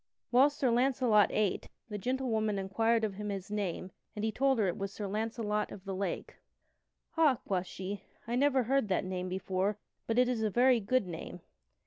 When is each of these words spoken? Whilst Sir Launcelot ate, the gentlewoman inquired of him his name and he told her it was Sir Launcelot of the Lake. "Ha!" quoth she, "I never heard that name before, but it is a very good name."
Whilst 0.31 0.57
Sir 0.57 0.71
Launcelot 0.71 1.29
ate, 1.31 1.69
the 1.87 1.99
gentlewoman 1.99 2.57
inquired 2.57 3.03
of 3.03 3.13
him 3.13 3.29
his 3.29 3.51
name 3.51 3.91
and 4.15 4.25
he 4.25 4.31
told 4.31 4.57
her 4.57 4.67
it 4.67 4.75
was 4.75 4.91
Sir 4.91 5.05
Launcelot 5.05 5.71
of 5.71 5.85
the 5.85 5.93
Lake. 5.93 6.37
"Ha!" 7.11 7.35
quoth 7.45 7.67
she, 7.67 8.01
"I 8.27 8.35
never 8.35 8.63
heard 8.63 8.87
that 8.87 9.05
name 9.05 9.29
before, 9.29 9.77
but 10.07 10.17
it 10.17 10.27
is 10.27 10.41
a 10.41 10.49
very 10.49 10.79
good 10.79 11.05
name." 11.05 11.41